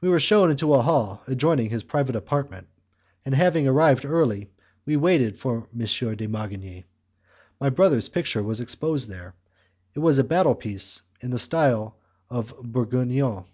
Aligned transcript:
We 0.00 0.08
were 0.08 0.18
shewn 0.18 0.50
into 0.50 0.74
a 0.74 0.82
hall 0.82 1.22
adjoining 1.28 1.70
his 1.70 1.84
private 1.84 2.16
apartment, 2.16 2.66
and 3.24 3.32
having 3.32 3.68
arrived 3.68 4.04
early 4.04 4.50
we 4.84 4.96
waited 4.96 5.38
for 5.38 5.68
M. 5.72 6.16
de 6.16 6.26
Marigny. 6.26 6.84
My 7.60 7.70
brother's 7.70 8.08
picture 8.08 8.42
was 8.42 8.58
exposed 8.60 9.08
there; 9.08 9.36
it 9.94 10.00
was 10.00 10.18
a 10.18 10.24
battle 10.24 10.56
piece 10.56 11.02
in 11.20 11.30
the 11.30 11.38
style 11.38 11.96
of 12.28 12.52
Bourguignon. 12.64 13.44